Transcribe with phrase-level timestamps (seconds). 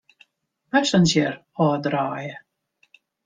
[0.71, 2.33] Passenger ôfdraaie.